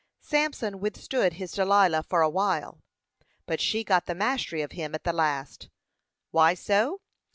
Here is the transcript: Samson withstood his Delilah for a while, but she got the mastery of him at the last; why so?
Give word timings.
Samson 0.23 0.79
withstood 0.79 1.33
his 1.33 1.51
Delilah 1.51 2.01
for 2.01 2.23
a 2.23 2.27
while, 2.29 2.81
but 3.45 3.61
she 3.61 3.83
got 3.83 4.07
the 4.07 4.15
mastery 4.15 4.63
of 4.63 4.71
him 4.71 4.95
at 4.95 5.03
the 5.03 5.13
last; 5.13 5.69
why 6.31 6.55
so? 6.55 7.01